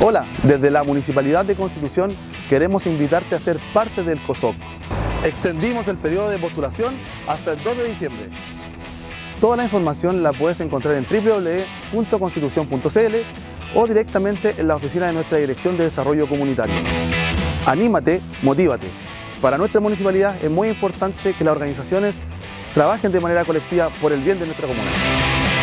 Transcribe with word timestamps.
Hola, 0.00 0.24
desde 0.42 0.72
la 0.72 0.82
Municipalidad 0.82 1.44
de 1.44 1.54
Constitución 1.54 2.12
queremos 2.48 2.84
invitarte 2.86 3.36
a 3.36 3.38
ser 3.38 3.60
parte 3.72 4.02
del 4.02 4.20
COSOC. 4.20 4.56
Extendimos 5.24 5.86
el 5.86 5.96
periodo 5.96 6.30
de 6.30 6.38
postulación 6.38 6.96
hasta 7.28 7.52
el 7.52 7.62
2 7.62 7.78
de 7.78 7.84
diciembre. 7.84 8.28
Toda 9.40 9.56
la 9.56 9.62
información 9.62 10.24
la 10.24 10.32
puedes 10.32 10.58
encontrar 10.60 10.96
en 10.96 11.06
www.constitución.cl 11.06 13.14
o 13.74 13.86
directamente 13.86 14.54
en 14.58 14.68
la 14.68 14.76
oficina 14.76 15.06
de 15.06 15.12
nuestra 15.12 15.38
Dirección 15.38 15.76
de 15.76 15.84
Desarrollo 15.84 16.26
Comunitario. 16.28 16.74
Anímate, 17.64 18.20
motívate. 18.42 18.88
Para 19.40 19.58
nuestra 19.58 19.80
municipalidad 19.80 20.36
es 20.42 20.50
muy 20.50 20.70
importante 20.70 21.34
que 21.34 21.44
las 21.44 21.52
organizaciones 21.52 22.20
trabajen 22.74 23.12
de 23.12 23.20
manera 23.20 23.44
colectiva 23.44 23.90
por 24.00 24.12
el 24.12 24.22
bien 24.22 24.40
de 24.40 24.46
nuestra 24.46 24.66
comunidad. 24.66 25.53